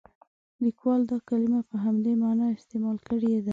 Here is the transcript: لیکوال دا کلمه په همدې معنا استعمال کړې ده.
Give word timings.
لیکوال 0.63 1.01
دا 1.11 1.17
کلمه 1.29 1.61
په 1.69 1.75
همدې 1.85 2.13
معنا 2.21 2.45
استعمال 2.55 2.97
کړې 3.07 3.33
ده. 3.45 3.49